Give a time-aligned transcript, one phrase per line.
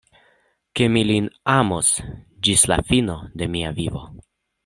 [0.79, 1.27] Ke mi lin
[1.57, 1.91] amos
[2.47, 4.05] ĝis la fino de mia vivo.